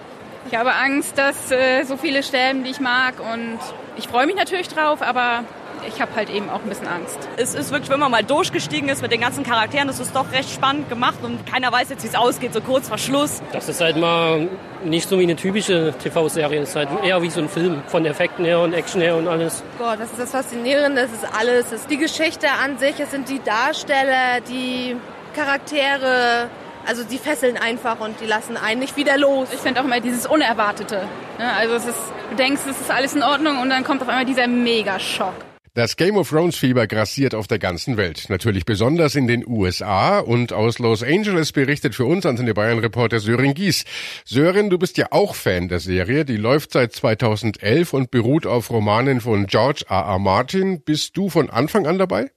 Ich 0.51 0.55
habe 0.55 0.75
Angst, 0.75 1.17
dass 1.17 1.51
äh, 1.51 1.83
so 1.83 1.97
viele 1.97 2.21
sterben, 2.21 2.63
die 2.63 2.69
ich 2.69 2.79
mag. 2.79 3.15
Und 3.19 3.57
ich 3.95 4.07
freue 4.07 4.27
mich 4.27 4.35
natürlich 4.35 4.67
drauf, 4.67 5.01
aber 5.01 5.45
ich 5.87 6.01
habe 6.01 6.15
halt 6.15 6.29
eben 6.29 6.49
auch 6.49 6.61
ein 6.61 6.69
bisschen 6.69 6.87
Angst. 6.87 7.17
Es 7.37 7.53
ist 7.53 7.71
wirklich, 7.71 7.89
wenn 7.89 7.99
man 7.99 8.11
mal 8.11 8.23
durchgestiegen 8.23 8.89
ist 8.89 9.01
mit 9.01 9.11
den 9.11 9.21
ganzen 9.21 9.43
Charakteren, 9.43 9.87
das 9.87 9.99
ist 9.99 10.15
doch 10.15 10.31
recht 10.31 10.49
spannend 10.51 10.89
gemacht 10.89 11.17
und 11.23 11.45
keiner 11.45 11.71
weiß 11.71 11.89
jetzt, 11.89 12.03
wie 12.03 12.07
es 12.07 12.15
ausgeht, 12.15 12.53
so 12.53 12.61
kurz 12.61 12.87
vor 12.87 12.97
Schluss. 12.97 13.41
Das 13.51 13.69
ist 13.69 13.81
halt 13.81 13.97
mal 13.97 14.47
nicht 14.83 15.09
so 15.09 15.19
wie 15.19 15.23
eine 15.23 15.35
typische 15.35 15.93
TV-Serie, 16.01 16.61
es 16.61 16.69
ist 16.69 16.75
halt 16.75 16.89
eher 17.03 17.21
wie 17.21 17.29
so 17.29 17.41
ein 17.41 17.49
Film, 17.49 17.81
von 17.87 18.05
Effekten 18.05 18.45
her 18.45 18.59
und 18.59 18.73
Action 18.73 19.01
her 19.01 19.15
und 19.15 19.27
alles. 19.27 19.63
Gott, 19.77 19.99
das 19.99 20.11
ist 20.11 20.19
das 20.19 20.31
Faszinierende, 20.31 21.01
das 21.01 21.11
ist 21.11 21.25
alles. 21.37 21.69
Das 21.69 21.81
ist 21.81 21.89
die 21.89 21.97
Geschichte 21.97 22.47
an 22.63 22.77
sich, 22.77 22.99
es 22.99 23.11
sind 23.11 23.29
die 23.29 23.41
Darsteller, 23.43 24.41
die 24.47 24.95
Charaktere, 25.35 26.49
also 26.87 27.03
die 27.03 27.17
fesseln 27.17 27.57
einfach 27.57 27.99
und 27.99 28.19
die 28.21 28.25
lassen 28.25 28.57
einen 28.57 28.79
nicht 28.79 28.95
wieder 28.95 29.17
los. 29.17 29.49
Ich 29.53 29.59
finde 29.59 29.81
auch 29.81 29.85
immer 29.85 29.99
dieses 29.99 30.25
Unerwartete. 30.25 31.01
Ne? 31.37 31.53
Also 31.57 31.75
es 31.75 31.85
ist, 31.85 31.99
du 32.29 32.35
denkst, 32.35 32.61
es 32.69 32.79
ist 32.79 32.91
alles 32.91 33.13
in 33.13 33.23
Ordnung 33.23 33.59
und 33.59 33.69
dann 33.69 33.83
kommt 33.83 34.01
auf 34.01 34.07
einmal 34.07 34.25
dieser 34.25 34.47
Megaschock. 34.47 35.33
Das 35.77 35.95
Game 35.95 36.17
of 36.17 36.27
Thrones 36.31 36.55
Fieber 36.55 36.87
grassiert 36.87 37.35
auf 37.35 37.45
der 37.45 37.59
ganzen 37.59 37.97
Welt. 37.97 38.31
Natürlich 38.31 38.65
besonders 38.65 39.13
in 39.13 39.27
den 39.27 39.45
USA 39.45 40.17
und 40.17 40.51
aus 40.51 40.79
Los 40.79 41.03
Angeles 41.03 41.51
berichtet 41.51 41.93
für 41.93 42.05
uns 42.05 42.25
Antenne 42.25 42.55
Bayern 42.55 42.79
Reporter 42.79 43.19
Sören 43.19 43.53
Gies. 43.53 43.85
Sören, 44.25 44.71
du 44.71 44.79
bist 44.79 44.97
ja 44.97 45.05
auch 45.11 45.35
Fan 45.35 45.67
der 45.67 45.79
Serie. 45.79 46.25
Die 46.25 46.37
läuft 46.37 46.71
seit 46.71 46.93
2011 46.93 47.93
und 47.93 48.09
beruht 48.09 48.47
auf 48.47 48.71
Romanen 48.71 49.21
von 49.21 49.45
George 49.45 49.83
R. 49.87 50.03
R. 50.03 50.17
Martin. 50.17 50.81
Bist 50.81 51.15
du 51.15 51.29
von 51.29 51.51
Anfang 51.51 51.85
an 51.85 51.99
dabei? 51.99 52.31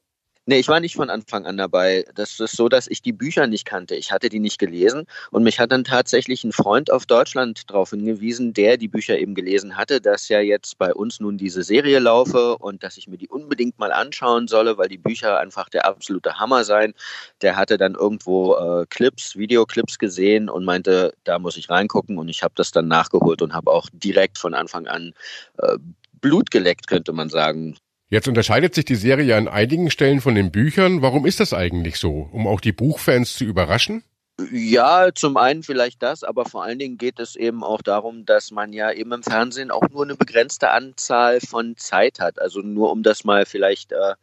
Nee, 0.50 0.58
ich 0.58 0.66
war 0.66 0.80
nicht 0.80 0.96
von 0.96 1.10
Anfang 1.10 1.46
an 1.46 1.56
dabei. 1.56 2.04
Das 2.16 2.40
ist 2.40 2.56
so, 2.56 2.68
dass 2.68 2.88
ich 2.88 3.02
die 3.02 3.12
Bücher 3.12 3.46
nicht 3.46 3.64
kannte. 3.64 3.94
Ich 3.94 4.10
hatte 4.10 4.28
die 4.28 4.40
nicht 4.40 4.58
gelesen 4.58 5.06
und 5.30 5.44
mich 5.44 5.60
hat 5.60 5.70
dann 5.70 5.84
tatsächlich 5.84 6.42
ein 6.42 6.50
Freund 6.50 6.90
auf 6.90 7.06
Deutschland 7.06 7.70
darauf 7.70 7.90
hingewiesen, 7.90 8.52
der 8.52 8.76
die 8.76 8.88
Bücher 8.88 9.16
eben 9.16 9.36
gelesen 9.36 9.76
hatte, 9.76 10.00
dass 10.00 10.28
ja 10.28 10.40
jetzt 10.40 10.76
bei 10.76 10.92
uns 10.92 11.20
nun 11.20 11.38
diese 11.38 11.62
Serie 11.62 12.00
laufe 12.00 12.58
und 12.58 12.82
dass 12.82 12.96
ich 12.96 13.06
mir 13.06 13.16
die 13.16 13.28
unbedingt 13.28 13.78
mal 13.78 13.92
anschauen 13.92 14.48
solle, 14.48 14.76
weil 14.76 14.88
die 14.88 14.98
Bücher 14.98 15.38
einfach 15.38 15.68
der 15.68 15.86
absolute 15.86 16.40
Hammer 16.40 16.64
seien. 16.64 16.94
Der 17.42 17.54
hatte 17.54 17.78
dann 17.78 17.94
irgendwo 17.94 18.56
äh, 18.56 18.86
Clips, 18.90 19.36
Videoclips 19.36 20.00
gesehen 20.00 20.48
und 20.48 20.64
meinte, 20.64 21.14
da 21.22 21.38
muss 21.38 21.56
ich 21.56 21.70
reingucken 21.70 22.18
und 22.18 22.28
ich 22.28 22.42
habe 22.42 22.54
das 22.56 22.72
dann 22.72 22.88
nachgeholt 22.88 23.40
und 23.40 23.54
habe 23.54 23.70
auch 23.70 23.88
direkt 23.92 24.36
von 24.36 24.54
Anfang 24.54 24.88
an 24.88 25.14
äh, 25.58 25.78
Blut 26.20 26.50
geleckt, 26.50 26.88
könnte 26.88 27.12
man 27.12 27.28
sagen. 27.28 27.76
Jetzt 28.12 28.26
unterscheidet 28.26 28.74
sich 28.74 28.84
die 28.84 28.96
Serie 28.96 29.36
an 29.36 29.46
einigen 29.46 29.88
Stellen 29.88 30.20
von 30.20 30.34
den 30.34 30.50
Büchern. 30.50 31.00
Warum 31.00 31.26
ist 31.26 31.38
das 31.38 31.54
eigentlich 31.54 31.96
so? 31.96 32.28
Um 32.32 32.48
auch 32.48 32.60
die 32.60 32.72
Buchfans 32.72 33.34
zu 33.34 33.44
überraschen? 33.44 34.02
Ja, 34.50 35.10
zum 35.14 35.36
einen 35.36 35.62
vielleicht 35.62 36.02
das, 36.02 36.24
aber 36.24 36.44
vor 36.44 36.64
allen 36.64 36.80
Dingen 36.80 36.98
geht 36.98 37.20
es 37.20 37.36
eben 37.36 37.62
auch 37.62 37.82
darum, 37.82 38.26
dass 38.26 38.50
man 38.50 38.72
ja 38.72 38.90
eben 38.90 39.12
im 39.12 39.22
Fernsehen 39.22 39.70
auch 39.70 39.88
nur 39.90 40.02
eine 40.02 40.16
begrenzte 40.16 40.70
Anzahl 40.70 41.38
von 41.40 41.76
Zeit 41.76 42.18
hat. 42.18 42.40
Also 42.40 42.62
nur 42.62 42.90
um 42.90 43.04
das 43.04 43.22
mal 43.22 43.46
vielleicht 43.46 43.92
äh, 43.92 44.14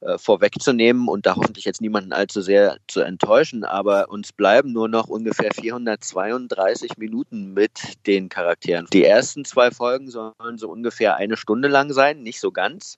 äh, 0.00 0.16
vorwegzunehmen 0.16 1.06
und 1.06 1.26
da 1.26 1.36
hoffentlich 1.36 1.66
jetzt 1.66 1.82
niemanden 1.82 2.14
allzu 2.14 2.40
sehr 2.40 2.78
zu 2.86 3.02
enttäuschen, 3.02 3.64
aber 3.64 4.08
uns 4.08 4.32
bleiben 4.32 4.72
nur 4.72 4.88
noch 4.88 5.08
ungefähr 5.08 5.50
432 5.52 6.96
Minuten 6.96 7.52
mit 7.52 8.06
den 8.06 8.30
Charakteren. 8.30 8.86
Die 8.90 9.04
ersten 9.04 9.44
zwei 9.44 9.70
Folgen 9.70 10.08
sollen 10.08 10.56
so 10.56 10.70
ungefähr 10.70 11.16
eine 11.16 11.36
Stunde 11.36 11.68
lang 11.68 11.92
sein, 11.92 12.22
nicht 12.22 12.40
so 12.40 12.52
ganz 12.52 12.96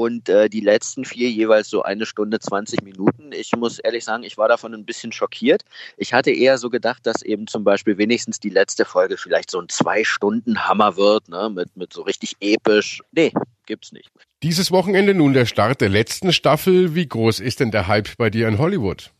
und 0.00 0.30
äh, 0.30 0.48
die 0.48 0.60
letzten 0.60 1.04
vier 1.04 1.30
jeweils 1.30 1.68
so 1.68 1.82
eine 1.82 2.06
Stunde 2.06 2.40
20 2.40 2.82
Minuten. 2.82 3.32
Ich 3.32 3.52
muss 3.54 3.78
ehrlich 3.78 4.02
sagen, 4.02 4.22
ich 4.22 4.38
war 4.38 4.48
davon 4.48 4.72
ein 4.72 4.86
bisschen 4.86 5.12
schockiert. 5.12 5.62
Ich 5.98 6.14
hatte 6.14 6.30
eher 6.30 6.56
so 6.56 6.70
gedacht, 6.70 7.06
dass 7.06 7.20
eben 7.20 7.46
zum 7.46 7.64
Beispiel 7.64 7.98
wenigstens 7.98 8.40
die 8.40 8.48
letzte 8.48 8.86
Folge 8.86 9.18
vielleicht 9.18 9.50
so 9.50 9.60
ein 9.60 9.68
Zwei-Stunden-Hammer 9.68 10.96
wird, 10.96 11.28
ne? 11.28 11.50
mit, 11.54 11.76
mit 11.76 11.92
so 11.92 12.00
richtig 12.00 12.36
episch. 12.40 13.02
Nee, 13.12 13.34
gibt's 13.66 13.92
nicht. 13.92 14.10
Dieses 14.42 14.70
Wochenende 14.70 15.12
nun 15.12 15.34
der 15.34 15.44
Start 15.44 15.82
der 15.82 15.90
letzten 15.90 16.32
Staffel. 16.32 16.94
Wie 16.94 17.06
groß 17.06 17.40
ist 17.40 17.60
denn 17.60 17.70
der 17.70 17.86
Hype 17.86 18.16
bei 18.16 18.30
dir 18.30 18.48
in 18.48 18.56
Hollywood? 18.56 19.10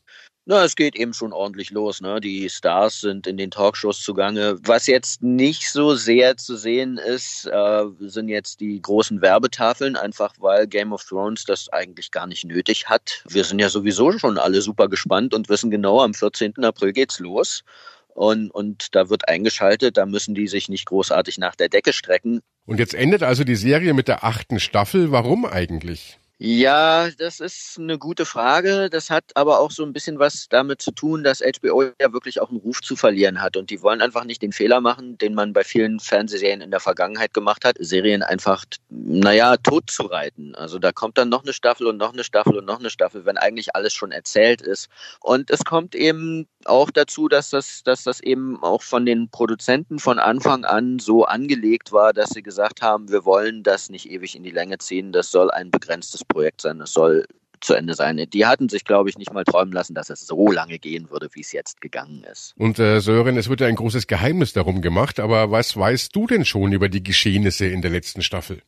Na, 0.50 0.64
es 0.64 0.74
geht 0.74 0.96
eben 0.96 1.14
schon 1.14 1.32
ordentlich 1.32 1.70
los. 1.70 2.00
Ne? 2.00 2.20
Die 2.20 2.50
Stars 2.50 3.02
sind 3.02 3.28
in 3.28 3.36
den 3.36 3.52
Talkshows 3.52 4.02
zugange. 4.02 4.58
Was 4.64 4.88
jetzt 4.88 5.22
nicht 5.22 5.70
so 5.70 5.94
sehr 5.94 6.38
zu 6.38 6.56
sehen 6.56 6.98
ist, 6.98 7.46
äh, 7.46 7.84
sind 8.00 8.28
jetzt 8.28 8.58
die 8.58 8.82
großen 8.82 9.22
Werbetafeln, 9.22 9.94
einfach 9.94 10.34
weil 10.40 10.66
Game 10.66 10.92
of 10.92 11.04
Thrones 11.04 11.44
das 11.44 11.68
eigentlich 11.68 12.10
gar 12.10 12.26
nicht 12.26 12.44
nötig 12.44 12.88
hat. 12.88 13.22
Wir 13.28 13.44
sind 13.44 13.60
ja 13.60 13.68
sowieso 13.68 14.10
schon 14.18 14.38
alle 14.38 14.60
super 14.60 14.88
gespannt 14.88 15.34
und 15.34 15.48
wissen 15.48 15.70
genau, 15.70 16.00
am 16.00 16.14
14. 16.14 16.64
April 16.64 16.94
geht's 16.94 17.20
los. 17.20 17.62
Und, 18.08 18.50
und 18.50 18.96
da 18.96 19.08
wird 19.08 19.28
eingeschaltet, 19.28 19.98
da 19.98 20.04
müssen 20.04 20.34
die 20.34 20.48
sich 20.48 20.68
nicht 20.68 20.86
großartig 20.86 21.38
nach 21.38 21.54
der 21.54 21.68
Decke 21.68 21.92
strecken. 21.92 22.40
Und 22.66 22.80
jetzt 22.80 22.94
endet 22.94 23.22
also 23.22 23.44
die 23.44 23.54
Serie 23.54 23.94
mit 23.94 24.08
der 24.08 24.24
achten 24.24 24.58
Staffel. 24.58 25.12
Warum 25.12 25.44
eigentlich? 25.44 26.18
Ja, 26.42 27.10
das 27.18 27.38
ist 27.38 27.78
eine 27.78 27.98
gute 27.98 28.24
Frage. 28.24 28.88
Das 28.88 29.10
hat 29.10 29.24
aber 29.34 29.60
auch 29.60 29.70
so 29.70 29.84
ein 29.84 29.92
bisschen 29.92 30.18
was 30.18 30.48
damit 30.48 30.80
zu 30.80 30.90
tun, 30.90 31.22
dass 31.22 31.40
HBO 31.42 31.82
ja 32.00 32.14
wirklich 32.14 32.40
auch 32.40 32.48
einen 32.48 32.60
Ruf 32.60 32.80
zu 32.80 32.96
verlieren 32.96 33.42
hat. 33.42 33.58
Und 33.58 33.68
die 33.68 33.82
wollen 33.82 34.00
einfach 34.00 34.24
nicht 34.24 34.40
den 34.40 34.52
Fehler 34.52 34.80
machen, 34.80 35.18
den 35.18 35.34
man 35.34 35.52
bei 35.52 35.64
vielen 35.64 36.00
Fernsehserien 36.00 36.62
in 36.62 36.70
der 36.70 36.80
Vergangenheit 36.80 37.34
gemacht 37.34 37.66
hat, 37.66 37.76
Serien 37.78 38.22
einfach, 38.22 38.64
naja, 38.88 39.58
tot 39.58 39.90
zu 39.90 40.04
reiten. 40.04 40.54
Also 40.54 40.78
da 40.78 40.92
kommt 40.92 41.18
dann 41.18 41.28
noch 41.28 41.42
eine 41.42 41.52
Staffel 41.52 41.86
und 41.86 41.98
noch 41.98 42.14
eine 42.14 42.24
Staffel 42.24 42.56
und 42.56 42.64
noch 42.64 42.80
eine 42.80 42.88
Staffel, 42.88 43.26
wenn 43.26 43.36
eigentlich 43.36 43.76
alles 43.76 43.92
schon 43.92 44.10
erzählt 44.10 44.62
ist. 44.62 44.88
Und 45.20 45.50
es 45.50 45.62
kommt 45.66 45.94
eben 45.94 46.48
auch 46.64 46.90
dazu, 46.90 47.28
dass 47.28 47.50
das, 47.50 47.82
dass 47.84 48.04
das 48.04 48.20
eben 48.20 48.62
auch 48.62 48.82
von 48.82 49.06
den 49.06 49.30
Produzenten 49.30 49.98
von 49.98 50.18
Anfang 50.18 50.64
an 50.64 50.98
so 50.98 51.24
angelegt 51.24 51.92
war, 51.92 52.12
dass 52.12 52.30
sie 52.30 52.42
gesagt 52.42 52.82
haben, 52.82 53.10
wir 53.10 53.24
wollen 53.24 53.62
das 53.62 53.90
nicht 53.90 54.10
ewig 54.10 54.36
in 54.36 54.42
die 54.42 54.50
Länge 54.50 54.78
ziehen. 54.78 55.12
Das 55.12 55.30
soll 55.30 55.50
ein 55.50 55.70
begrenztes 55.70 56.24
Projekt 56.24 56.60
sein. 56.60 56.80
Es 56.80 56.92
soll 56.92 57.26
zu 57.60 57.74
Ende 57.74 57.94
sein. 57.94 58.24
Die 58.32 58.46
hatten 58.46 58.68
sich, 58.68 58.84
glaube 58.84 59.10
ich, 59.10 59.18
nicht 59.18 59.32
mal 59.32 59.44
träumen 59.44 59.72
lassen, 59.72 59.94
dass 59.94 60.10
es 60.10 60.26
so 60.26 60.50
lange 60.50 60.78
gehen 60.78 61.10
würde, 61.10 61.28
wie 61.32 61.40
es 61.40 61.52
jetzt 61.52 61.80
gegangen 61.80 62.24
ist. 62.30 62.54
Und 62.56 62.78
äh, 62.78 63.00
Sören, 63.00 63.36
es 63.36 63.48
wird 63.48 63.60
ja 63.60 63.66
ein 63.66 63.76
großes 63.76 64.06
Geheimnis 64.06 64.52
darum 64.52 64.80
gemacht, 64.80 65.20
aber 65.20 65.50
was 65.50 65.76
weißt 65.76 66.14
du 66.14 66.26
denn 66.26 66.44
schon 66.44 66.72
über 66.72 66.88
die 66.88 67.02
Geschehnisse 67.02 67.66
in 67.66 67.82
der 67.82 67.90
letzten 67.90 68.22
Staffel? 68.22 68.62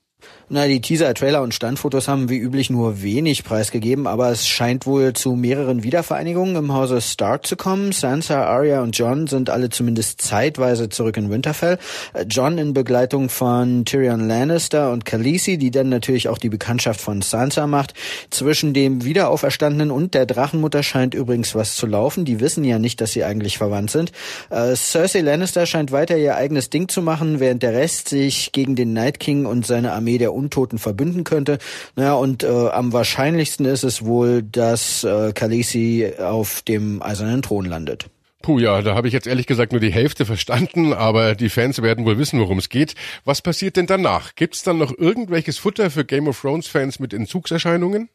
Na, 0.54 0.66
die 0.66 0.82
Teaser, 0.82 1.14
Trailer 1.14 1.40
und 1.40 1.54
Standfotos 1.54 2.08
haben 2.08 2.28
wie 2.28 2.36
üblich 2.36 2.68
nur 2.68 3.00
wenig 3.00 3.42
preisgegeben, 3.42 4.06
aber 4.06 4.30
es 4.30 4.46
scheint 4.46 4.84
wohl 4.84 5.14
zu 5.14 5.32
mehreren 5.32 5.82
Wiedervereinigungen 5.82 6.56
im 6.56 6.74
Hause 6.74 7.00
Stark 7.00 7.46
zu 7.46 7.56
kommen. 7.56 7.92
Sansa, 7.92 8.44
Arya 8.44 8.82
und 8.82 8.98
John 8.98 9.26
sind 9.28 9.48
alle 9.48 9.70
zumindest 9.70 10.20
zeitweise 10.20 10.90
zurück 10.90 11.16
in 11.16 11.30
Winterfell. 11.30 11.78
John 12.28 12.58
in 12.58 12.74
Begleitung 12.74 13.30
von 13.30 13.86
Tyrion 13.86 14.28
Lannister 14.28 14.92
und 14.92 15.06
Khaleesi, 15.06 15.56
die 15.56 15.70
dann 15.70 15.88
natürlich 15.88 16.28
auch 16.28 16.36
die 16.36 16.50
Bekanntschaft 16.50 17.00
von 17.00 17.22
Sansa 17.22 17.66
macht. 17.66 17.94
Zwischen 18.28 18.74
dem 18.74 19.04
Wiederauferstandenen 19.04 19.90
und 19.90 20.12
der 20.12 20.26
Drachenmutter 20.26 20.82
scheint 20.82 21.14
übrigens 21.14 21.54
was 21.54 21.76
zu 21.76 21.86
laufen. 21.86 22.26
Die 22.26 22.40
wissen 22.40 22.64
ja 22.64 22.78
nicht, 22.78 23.00
dass 23.00 23.12
sie 23.12 23.24
eigentlich 23.24 23.56
verwandt 23.56 23.90
sind. 23.90 24.12
Äh, 24.50 24.76
Cersei 24.76 25.22
Lannister 25.22 25.64
scheint 25.64 25.92
weiter 25.92 26.18
ihr 26.18 26.36
eigenes 26.36 26.68
Ding 26.68 26.88
zu 26.88 27.00
machen, 27.00 27.40
während 27.40 27.62
der 27.62 27.72
Rest 27.72 28.10
sich 28.10 28.52
gegen 28.52 28.76
den 28.76 28.92
Night 28.92 29.18
King 29.18 29.46
und 29.46 29.66
seine 29.66 29.92
Armee 29.92 30.11
Armee 30.12 30.18
der 30.18 30.34
Untoten 30.34 30.78
verbünden 30.78 31.24
könnte. 31.24 31.58
Naja, 31.96 32.14
und 32.14 32.42
äh, 32.44 32.48
am 32.48 32.92
wahrscheinlichsten 32.92 33.66
ist 33.66 33.84
es 33.84 34.04
wohl, 34.04 34.42
dass 34.42 35.04
äh, 35.04 35.32
Khaleesi 35.32 36.12
auf 36.18 36.62
dem 36.62 37.02
eisernen 37.02 37.42
Thron 37.42 37.64
landet. 37.64 38.06
Puh, 38.42 38.58
ja, 38.58 38.82
da 38.82 38.96
habe 38.96 39.06
ich 39.06 39.14
jetzt 39.14 39.28
ehrlich 39.28 39.46
gesagt 39.46 39.70
nur 39.70 39.80
die 39.80 39.92
Hälfte 39.92 40.26
verstanden, 40.26 40.92
aber 40.92 41.36
die 41.36 41.48
Fans 41.48 41.80
werden 41.80 42.04
wohl 42.04 42.18
wissen, 42.18 42.40
worum 42.40 42.58
es 42.58 42.68
geht. 42.68 42.96
Was 43.24 43.40
passiert 43.40 43.76
denn 43.76 43.86
danach? 43.86 44.34
Gibt's 44.34 44.64
dann 44.64 44.78
noch 44.78 44.92
irgendwelches 44.98 45.58
Futter 45.58 45.90
für 45.90 46.04
Game 46.04 46.26
of 46.26 46.40
Thrones 46.40 46.66
Fans 46.66 46.98
mit 46.98 47.14
Entzugserscheinungen? 47.14 48.08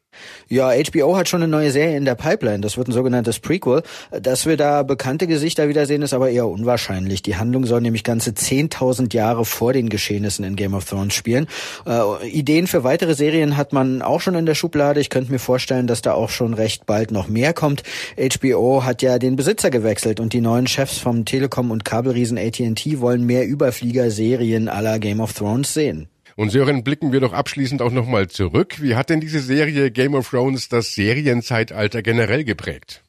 Ja, 0.48 0.70
HBO 0.70 1.16
hat 1.16 1.28
schon 1.28 1.42
eine 1.42 1.50
neue 1.50 1.70
Serie 1.70 1.96
in 1.96 2.06
der 2.06 2.14
Pipeline. 2.14 2.60
Das 2.60 2.78
wird 2.78 2.88
ein 2.88 2.92
sogenanntes 2.92 3.38
Prequel. 3.38 3.82
Dass 4.10 4.46
wir 4.46 4.56
da 4.56 4.82
bekannte 4.82 5.26
Gesichter 5.26 5.68
wiedersehen, 5.68 6.02
ist 6.02 6.14
aber 6.14 6.30
eher 6.30 6.48
unwahrscheinlich. 6.48 7.22
Die 7.22 7.36
Handlung 7.36 7.66
soll 7.66 7.82
nämlich 7.82 8.02
ganze 8.02 8.30
10.000 8.30 9.14
Jahre 9.14 9.44
vor 9.44 9.72
den 9.72 9.90
Geschehnissen 9.90 10.44
in 10.44 10.56
Game 10.56 10.74
of 10.74 10.86
Thrones 10.86 11.14
spielen. 11.14 11.46
Äh, 11.86 12.28
Ideen 12.28 12.66
für 12.66 12.82
weitere 12.82 13.14
Serien 13.14 13.56
hat 13.56 13.72
man 13.72 14.00
auch 14.00 14.20
schon 14.20 14.34
in 14.34 14.46
der 14.46 14.54
Schublade. 14.54 15.00
Ich 15.00 15.10
könnte 15.10 15.30
mir 15.30 15.38
vorstellen, 15.38 15.86
dass 15.86 16.02
da 16.02 16.14
auch 16.14 16.30
schon 16.30 16.54
recht 16.54 16.86
bald 16.86 17.10
noch 17.10 17.28
mehr 17.28 17.52
kommt. 17.52 17.82
HBO 18.16 18.84
hat 18.84 19.02
ja 19.02 19.18
den 19.18 19.36
Besitzer 19.36 19.70
gewechselt 19.70 20.18
und 20.18 20.32
die 20.32 20.40
neuen 20.40 20.66
Chefs 20.66 20.98
vom 20.98 21.26
Telekom- 21.26 21.70
und 21.70 21.84
Kabelriesen 21.84 22.38
AT&T 22.38 23.00
wollen 23.00 23.26
mehr 23.26 23.46
Überflieger-Serien 23.46 24.68
aller 24.68 24.98
Game 24.98 25.20
of 25.20 25.34
Thrones 25.34 25.74
sehen. 25.74 26.08
Und 26.38 26.50
Sören, 26.50 26.84
blicken 26.84 27.10
wir 27.10 27.18
doch 27.18 27.32
abschließend 27.32 27.82
auch 27.82 27.90
nochmal 27.90 28.28
zurück. 28.28 28.80
Wie 28.80 28.94
hat 28.94 29.10
denn 29.10 29.18
diese 29.18 29.40
Serie 29.40 29.90
Game 29.90 30.14
of 30.14 30.30
Thrones 30.30 30.68
das 30.68 30.94
Serienzeitalter 30.94 32.00
generell 32.00 32.44
geprägt? 32.44 33.02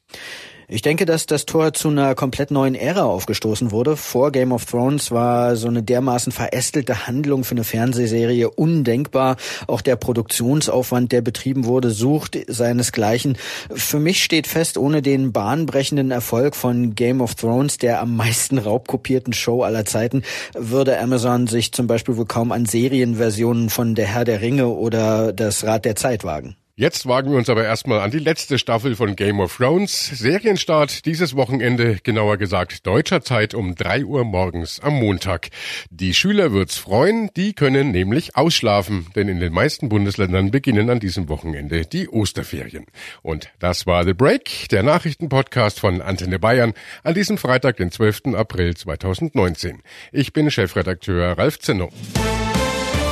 Ich 0.72 0.82
denke, 0.82 1.04
dass 1.04 1.26
das 1.26 1.46
Tor 1.46 1.72
zu 1.72 1.88
einer 1.88 2.14
komplett 2.14 2.52
neuen 2.52 2.76
Ära 2.76 3.02
aufgestoßen 3.02 3.72
wurde. 3.72 3.96
Vor 3.96 4.30
Game 4.30 4.52
of 4.52 4.66
Thrones 4.66 5.10
war 5.10 5.56
so 5.56 5.66
eine 5.66 5.82
dermaßen 5.82 6.30
verästelte 6.30 7.08
Handlung 7.08 7.42
für 7.42 7.56
eine 7.56 7.64
Fernsehserie 7.64 8.48
undenkbar. 8.48 9.36
Auch 9.66 9.80
der 9.80 9.96
Produktionsaufwand, 9.96 11.10
der 11.10 11.22
betrieben 11.22 11.64
wurde, 11.64 11.90
sucht 11.90 12.38
seinesgleichen. 12.46 13.36
Für 13.74 13.98
mich 13.98 14.22
steht 14.22 14.46
fest, 14.46 14.78
ohne 14.78 15.02
den 15.02 15.32
bahnbrechenden 15.32 16.12
Erfolg 16.12 16.54
von 16.54 16.94
Game 16.94 17.20
of 17.20 17.34
Thrones, 17.34 17.78
der 17.78 18.00
am 18.00 18.14
meisten 18.14 18.56
raubkopierten 18.56 19.32
Show 19.32 19.64
aller 19.64 19.86
Zeiten, 19.86 20.22
würde 20.54 21.00
Amazon 21.00 21.48
sich 21.48 21.72
zum 21.72 21.88
Beispiel 21.88 22.16
wohl 22.16 22.26
kaum 22.26 22.52
an 22.52 22.64
Serienversionen 22.64 23.70
von 23.70 23.96
Der 23.96 24.06
Herr 24.06 24.24
der 24.24 24.40
Ringe 24.40 24.68
oder 24.68 25.32
Das 25.32 25.64
Rad 25.64 25.84
der 25.84 25.96
Zeit 25.96 26.22
wagen. 26.22 26.54
Jetzt 26.80 27.06
wagen 27.06 27.30
wir 27.30 27.36
uns 27.36 27.50
aber 27.50 27.62
erstmal 27.62 28.00
an 28.00 28.10
die 28.10 28.18
letzte 28.18 28.58
Staffel 28.58 28.96
von 28.96 29.14
Game 29.14 29.38
of 29.38 29.58
Thrones. 29.58 30.18
Serienstart 30.18 31.04
dieses 31.04 31.36
Wochenende, 31.36 31.98
genauer 32.02 32.38
gesagt 32.38 32.86
deutscher 32.86 33.20
Zeit 33.20 33.52
um 33.52 33.74
drei 33.74 34.02
Uhr 34.02 34.24
morgens 34.24 34.80
am 34.80 34.94
Montag. 34.94 35.50
Die 35.90 36.14
Schüler 36.14 36.52
wird's 36.52 36.78
freuen, 36.78 37.28
die 37.36 37.52
können 37.52 37.90
nämlich 37.90 38.34
ausschlafen, 38.34 39.08
denn 39.14 39.28
in 39.28 39.40
den 39.40 39.52
meisten 39.52 39.90
Bundesländern 39.90 40.50
beginnen 40.50 40.88
an 40.88 41.00
diesem 41.00 41.28
Wochenende 41.28 41.84
die 41.84 42.08
Osterferien. 42.08 42.86
Und 43.20 43.50
das 43.58 43.86
war 43.86 44.06
The 44.06 44.14
Break, 44.14 44.70
der 44.70 44.82
Nachrichtenpodcast 44.82 45.80
von 45.80 46.00
Antenne 46.00 46.38
Bayern 46.38 46.72
an 47.02 47.12
diesem 47.12 47.36
Freitag, 47.36 47.76
den 47.76 47.90
12. 47.90 48.34
April 48.34 48.74
2019. 48.74 49.82
Ich 50.12 50.32
bin 50.32 50.50
Chefredakteur 50.50 51.36
Ralf 51.36 51.58
Zinno. 51.58 51.90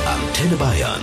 Antenne 0.07 0.57
Bayern 0.57 1.03